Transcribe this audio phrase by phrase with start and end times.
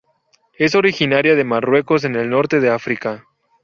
[0.57, 3.23] Es originaria de Marruecos, en el Norte de África.